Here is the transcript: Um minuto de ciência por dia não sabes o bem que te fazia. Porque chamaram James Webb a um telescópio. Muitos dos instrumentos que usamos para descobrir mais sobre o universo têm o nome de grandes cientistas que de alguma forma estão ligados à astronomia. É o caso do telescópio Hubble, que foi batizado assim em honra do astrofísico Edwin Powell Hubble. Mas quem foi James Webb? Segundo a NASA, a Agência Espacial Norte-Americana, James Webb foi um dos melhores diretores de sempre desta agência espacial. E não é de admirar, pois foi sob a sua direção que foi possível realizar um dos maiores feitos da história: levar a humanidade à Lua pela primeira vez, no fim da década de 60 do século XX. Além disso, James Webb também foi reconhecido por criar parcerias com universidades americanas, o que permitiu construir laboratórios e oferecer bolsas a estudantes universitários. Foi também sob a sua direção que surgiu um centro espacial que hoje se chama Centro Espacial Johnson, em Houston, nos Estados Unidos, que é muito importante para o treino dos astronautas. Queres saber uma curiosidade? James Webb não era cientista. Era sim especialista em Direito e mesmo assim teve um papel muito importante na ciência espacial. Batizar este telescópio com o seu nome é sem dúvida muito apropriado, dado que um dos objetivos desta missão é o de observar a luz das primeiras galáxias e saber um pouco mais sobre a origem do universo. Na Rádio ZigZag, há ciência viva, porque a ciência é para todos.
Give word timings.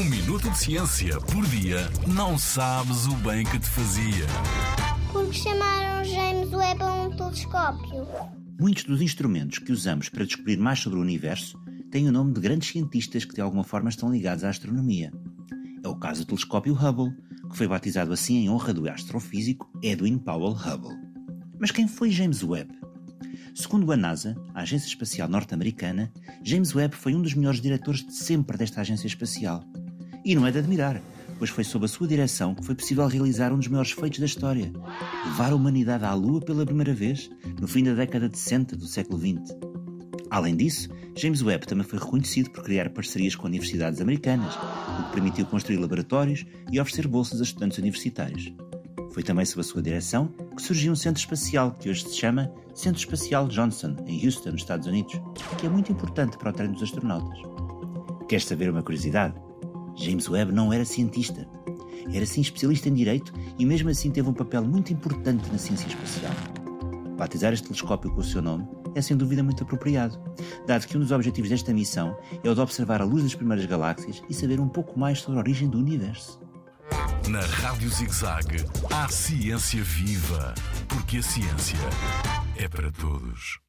Um 0.00 0.04
minuto 0.04 0.48
de 0.48 0.56
ciência 0.56 1.20
por 1.20 1.46
dia 1.48 1.90
não 2.06 2.38
sabes 2.38 3.06
o 3.06 3.14
bem 3.16 3.44
que 3.44 3.58
te 3.58 3.68
fazia. 3.68 4.26
Porque 5.12 5.34
chamaram 5.34 6.02
James 6.02 6.50
Webb 6.54 6.82
a 6.82 6.94
um 6.94 7.10
telescópio. 7.10 8.08
Muitos 8.58 8.84
dos 8.84 9.02
instrumentos 9.02 9.58
que 9.58 9.70
usamos 9.70 10.08
para 10.08 10.24
descobrir 10.24 10.56
mais 10.56 10.78
sobre 10.78 10.98
o 10.98 11.02
universo 11.02 11.62
têm 11.90 12.08
o 12.08 12.12
nome 12.12 12.32
de 12.32 12.40
grandes 12.40 12.70
cientistas 12.70 13.26
que 13.26 13.34
de 13.34 13.42
alguma 13.42 13.62
forma 13.62 13.90
estão 13.90 14.10
ligados 14.10 14.42
à 14.42 14.48
astronomia. 14.48 15.12
É 15.84 15.88
o 15.88 15.96
caso 15.96 16.22
do 16.22 16.28
telescópio 16.28 16.72
Hubble, 16.72 17.14
que 17.50 17.58
foi 17.58 17.68
batizado 17.68 18.10
assim 18.10 18.38
em 18.38 18.48
honra 18.48 18.72
do 18.72 18.88
astrofísico 18.88 19.70
Edwin 19.82 20.16
Powell 20.16 20.56
Hubble. 20.56 20.96
Mas 21.58 21.72
quem 21.72 21.86
foi 21.86 22.10
James 22.10 22.42
Webb? 22.42 22.72
Segundo 23.54 23.92
a 23.92 23.98
NASA, 23.98 24.34
a 24.54 24.62
Agência 24.62 24.88
Espacial 24.88 25.28
Norte-Americana, 25.28 26.10
James 26.42 26.74
Webb 26.74 26.96
foi 26.96 27.14
um 27.14 27.20
dos 27.20 27.34
melhores 27.34 27.60
diretores 27.60 28.02
de 28.02 28.14
sempre 28.14 28.56
desta 28.56 28.80
agência 28.80 29.06
espacial. 29.06 29.62
E 30.24 30.34
não 30.34 30.46
é 30.46 30.50
de 30.50 30.58
admirar, 30.58 31.00
pois 31.38 31.50
foi 31.50 31.64
sob 31.64 31.86
a 31.86 31.88
sua 31.88 32.06
direção 32.06 32.54
que 32.54 32.64
foi 32.64 32.74
possível 32.74 33.06
realizar 33.06 33.52
um 33.52 33.58
dos 33.58 33.68
maiores 33.68 33.92
feitos 33.92 34.18
da 34.18 34.26
história: 34.26 34.70
levar 35.24 35.52
a 35.52 35.54
humanidade 35.54 36.04
à 36.04 36.12
Lua 36.12 36.40
pela 36.40 36.66
primeira 36.66 36.92
vez, 36.92 37.30
no 37.58 37.66
fim 37.66 37.82
da 37.82 37.94
década 37.94 38.28
de 38.28 38.38
60 38.38 38.76
do 38.76 38.86
século 38.86 39.18
XX. 39.18 39.56
Além 40.30 40.54
disso, 40.56 40.88
James 41.16 41.42
Webb 41.42 41.66
também 41.66 41.84
foi 41.84 41.98
reconhecido 41.98 42.50
por 42.50 42.62
criar 42.62 42.90
parcerias 42.90 43.34
com 43.34 43.46
universidades 43.46 44.00
americanas, 44.00 44.54
o 44.54 45.04
que 45.04 45.12
permitiu 45.14 45.46
construir 45.46 45.78
laboratórios 45.78 46.44
e 46.70 46.78
oferecer 46.78 47.08
bolsas 47.08 47.40
a 47.40 47.44
estudantes 47.44 47.78
universitários. 47.78 48.52
Foi 49.12 49.24
também 49.24 49.44
sob 49.44 49.60
a 49.60 49.64
sua 49.64 49.82
direção 49.82 50.28
que 50.54 50.62
surgiu 50.62 50.92
um 50.92 50.96
centro 50.96 51.20
espacial 51.20 51.72
que 51.72 51.90
hoje 51.90 52.04
se 52.06 52.16
chama 52.16 52.52
Centro 52.74 53.00
Espacial 53.00 53.48
Johnson, 53.48 53.96
em 54.06 54.24
Houston, 54.24 54.52
nos 54.52 54.60
Estados 54.60 54.86
Unidos, 54.86 55.20
que 55.58 55.66
é 55.66 55.68
muito 55.68 55.90
importante 55.90 56.38
para 56.38 56.50
o 56.50 56.52
treino 56.52 56.74
dos 56.74 56.84
astronautas. 56.84 57.38
Queres 58.28 58.44
saber 58.44 58.70
uma 58.70 58.82
curiosidade? 58.82 59.34
James 59.96 60.28
Webb 60.28 60.52
não 60.52 60.72
era 60.72 60.84
cientista. 60.84 61.46
Era 62.12 62.26
sim 62.26 62.40
especialista 62.40 62.88
em 62.88 62.94
Direito 62.94 63.32
e 63.58 63.64
mesmo 63.64 63.90
assim 63.90 64.10
teve 64.10 64.28
um 64.28 64.32
papel 64.32 64.64
muito 64.64 64.92
importante 64.92 65.50
na 65.50 65.58
ciência 65.58 65.86
espacial. 65.86 66.32
Batizar 67.16 67.52
este 67.52 67.66
telescópio 67.66 68.10
com 68.10 68.20
o 68.20 68.24
seu 68.24 68.40
nome 68.40 68.66
é 68.94 69.02
sem 69.02 69.16
dúvida 69.16 69.42
muito 69.42 69.62
apropriado, 69.62 70.18
dado 70.66 70.86
que 70.86 70.96
um 70.96 71.00
dos 71.00 71.12
objetivos 71.12 71.50
desta 71.50 71.72
missão 71.72 72.16
é 72.42 72.50
o 72.50 72.54
de 72.54 72.60
observar 72.60 73.00
a 73.00 73.04
luz 73.04 73.22
das 73.22 73.34
primeiras 73.34 73.66
galáxias 73.66 74.22
e 74.28 74.34
saber 74.34 74.58
um 74.58 74.68
pouco 74.68 74.98
mais 74.98 75.20
sobre 75.20 75.38
a 75.38 75.42
origem 75.42 75.68
do 75.68 75.78
universo. 75.78 76.40
Na 77.28 77.40
Rádio 77.40 77.88
ZigZag, 77.88 78.64
há 78.90 79.08
ciência 79.08 79.82
viva, 79.82 80.54
porque 80.88 81.18
a 81.18 81.22
ciência 81.22 81.78
é 82.56 82.68
para 82.68 82.90
todos. 82.90 83.60